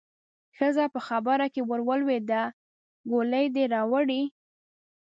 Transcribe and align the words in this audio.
ښځه 0.57 0.85
په 0.93 0.99
خبره 1.07 1.45
کې 1.53 1.61
ورولوېده: 1.69 2.43
ګولۍ 3.11 3.45
دې 3.55 3.63
راوړې؟ 3.73 4.21